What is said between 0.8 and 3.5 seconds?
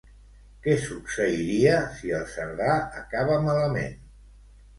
succeiria si el Cerdà acaba